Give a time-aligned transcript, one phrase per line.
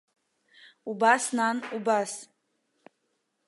[0.89, 2.11] Убас, нан, убас!